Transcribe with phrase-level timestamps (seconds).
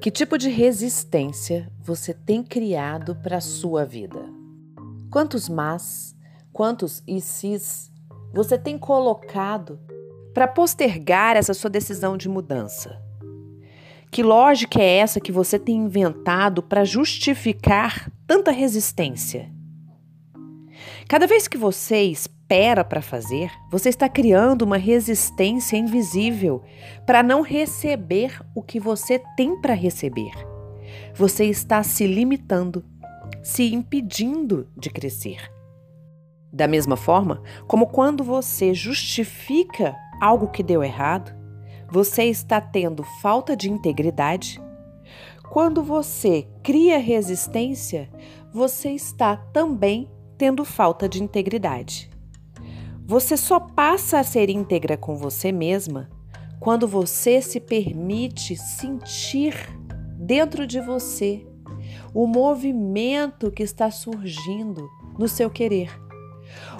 [0.00, 4.22] Que tipo de resistência você tem criado para a sua vida?
[5.10, 6.14] Quantos mas,
[6.52, 7.90] quantos e sis
[8.32, 9.80] você tem colocado
[10.34, 13.02] para postergar essa sua decisão de mudança?
[14.10, 19.50] Que lógica é essa que você tem inventado para justificar tanta resistência?
[21.08, 26.64] Cada vez que você espera para fazer, você está criando uma resistência invisível
[27.06, 30.32] para não receber o que você tem para receber.
[31.14, 32.84] Você está se limitando,
[33.40, 35.48] se impedindo de crescer.
[36.52, 41.32] Da mesma forma como quando você justifica algo que deu errado,
[41.88, 44.60] você está tendo falta de integridade.
[45.50, 48.10] Quando você cria resistência,
[48.52, 52.10] você está também tendo falta de integridade.
[53.04, 56.10] Você só passa a ser íntegra com você mesma
[56.58, 59.54] quando você se permite sentir
[60.18, 61.46] dentro de você
[62.12, 64.88] o movimento que está surgindo
[65.18, 65.90] no seu querer.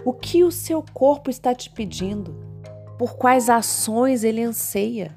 [0.05, 2.35] O que o seu corpo está te pedindo?
[2.98, 5.17] Por quais ações ele anseia?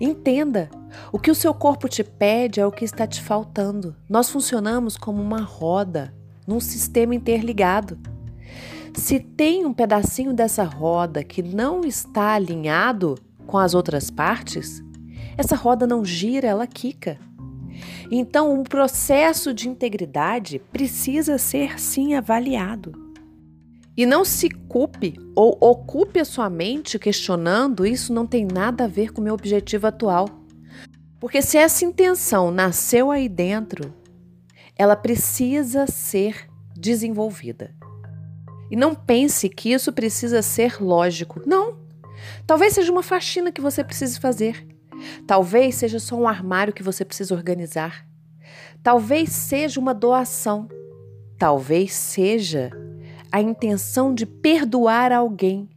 [0.00, 0.70] Entenda,
[1.12, 3.94] o que o seu corpo te pede é o que está te faltando.
[4.08, 6.14] Nós funcionamos como uma roda,
[6.50, 7.96] num sistema interligado.
[8.92, 14.82] Se tem um pedacinho dessa roda que não está alinhado com as outras partes,
[15.38, 17.18] essa roda não gira, ela quica.
[18.10, 22.92] Então, um processo de integridade precisa ser sim avaliado.
[23.96, 28.88] E não se culpe ou ocupe a sua mente questionando isso não tem nada a
[28.88, 30.28] ver com o meu objetivo atual.
[31.20, 33.99] Porque se essa intenção nasceu aí dentro,
[34.80, 37.76] ela precisa ser desenvolvida.
[38.70, 41.42] E não pense que isso precisa ser lógico.
[41.44, 41.76] Não.
[42.46, 44.66] Talvez seja uma faxina que você precise fazer.
[45.26, 48.06] Talvez seja só um armário que você precisa organizar.
[48.82, 50.66] Talvez seja uma doação.
[51.36, 52.70] Talvez seja
[53.30, 55.68] a intenção de perdoar alguém.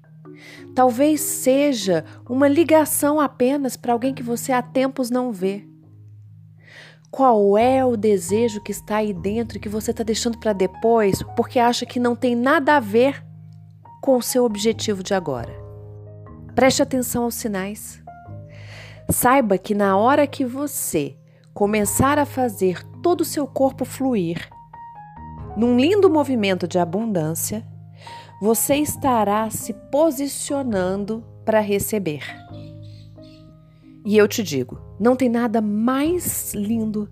[0.74, 5.73] Talvez seja uma ligação apenas para alguém que você há tempos não vê.
[7.14, 11.60] Qual é o desejo que está aí dentro que você está deixando para depois porque
[11.60, 13.24] acha que não tem nada a ver
[14.02, 15.54] com o seu objetivo de agora?
[16.56, 18.02] Preste atenção aos sinais.
[19.12, 21.16] Saiba que na hora que você
[21.54, 24.50] começar a fazer todo o seu corpo fluir
[25.56, 27.64] num lindo movimento de abundância,
[28.42, 32.43] você estará se posicionando para receber.
[34.06, 37.10] E eu te digo, não tem nada mais lindo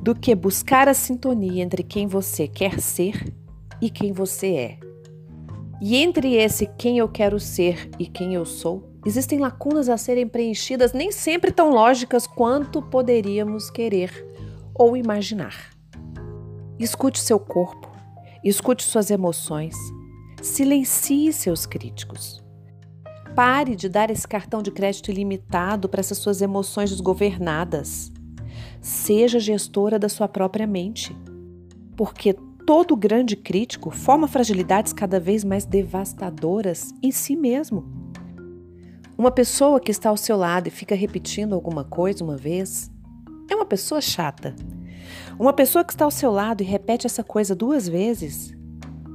[0.00, 3.34] do que buscar a sintonia entre quem você quer ser
[3.80, 4.78] e quem você é.
[5.80, 10.28] E entre esse quem eu quero ser e quem eu sou, existem lacunas a serem
[10.28, 14.26] preenchidas, nem sempre tão lógicas quanto poderíamos querer
[14.74, 15.70] ou imaginar.
[16.78, 17.90] Escute seu corpo,
[18.44, 19.74] escute suas emoções,
[20.42, 22.45] silencie seus críticos.
[23.36, 28.10] Pare de dar esse cartão de crédito ilimitado para essas suas emoções desgovernadas.
[28.80, 31.14] Seja gestora da sua própria mente.
[31.94, 32.32] Porque
[32.64, 37.84] todo grande crítico forma fragilidades cada vez mais devastadoras em si mesmo.
[39.18, 42.90] Uma pessoa que está ao seu lado e fica repetindo alguma coisa uma vez
[43.50, 44.56] é uma pessoa chata.
[45.38, 48.56] Uma pessoa que está ao seu lado e repete essa coisa duas vezes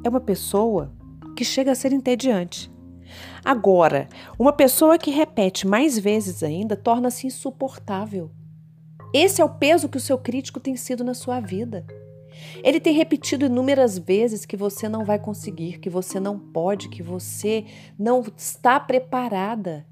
[0.03, 0.93] é uma pessoa
[1.35, 2.71] que chega a ser entediante.
[3.43, 4.07] Agora,
[4.37, 8.29] uma pessoa que repete mais vezes ainda torna-se insuportável.
[9.13, 11.85] Esse é o peso que o seu crítico tem sido na sua vida.
[12.63, 17.03] Ele tem repetido inúmeras vezes que você não vai conseguir, que você não pode, que
[17.03, 17.65] você
[17.97, 19.85] não está preparada,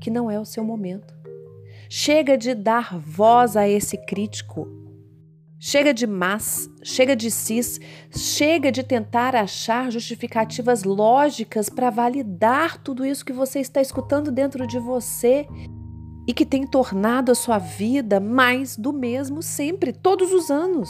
[0.00, 1.14] que não é o seu momento.
[1.90, 4.68] Chega de dar voz a esse crítico
[5.60, 7.80] Chega de mas, chega de cis,
[8.14, 14.68] chega de tentar achar justificativas lógicas para validar tudo isso que você está escutando dentro
[14.68, 15.48] de você
[16.28, 20.88] e que tem tornado a sua vida mais do mesmo sempre, todos os anos.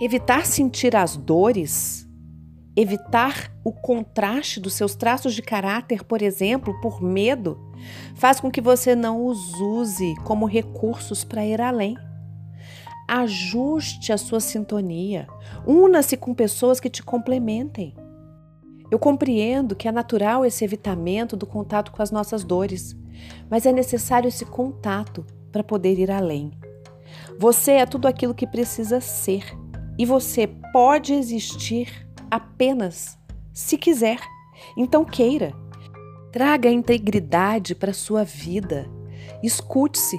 [0.00, 2.08] Evitar sentir as dores,
[2.76, 7.58] evitar o contraste dos seus traços de caráter, por exemplo, por medo,
[8.14, 11.96] faz com que você não os use como recursos para ir além.
[13.08, 15.26] Ajuste a sua sintonia.
[15.66, 17.94] Una-se com pessoas que te complementem.
[18.90, 22.96] Eu compreendo que é natural esse evitamento do contato com as nossas dores,
[23.50, 26.52] mas é necessário esse contato para poder ir além.
[27.38, 29.44] Você é tudo aquilo que precisa ser
[29.98, 33.18] e você pode existir apenas
[33.52, 34.20] se quiser.
[34.76, 35.52] Então queira.
[36.32, 38.88] Traga integridade para sua vida.
[39.42, 40.18] Escute-se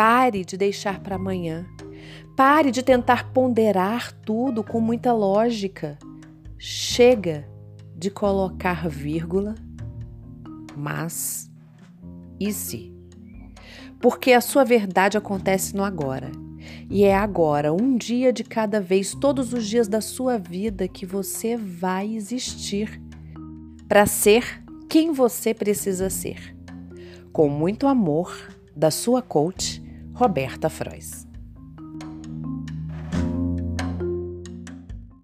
[0.00, 1.66] Pare de deixar para amanhã.
[2.42, 5.98] Pare de tentar ponderar tudo com muita lógica.
[6.56, 7.46] Chega
[7.94, 9.54] de colocar vírgula,
[10.74, 11.50] mas
[12.40, 12.96] e se?
[14.00, 16.32] Porque a sua verdade acontece no agora.
[16.88, 21.04] E é agora, um dia de cada vez, todos os dias da sua vida, que
[21.04, 23.02] você vai existir
[23.86, 26.56] para ser quem você precisa ser.
[27.34, 28.34] Com muito amor,
[28.74, 29.82] da sua coach,
[30.14, 31.28] Roberta Frois.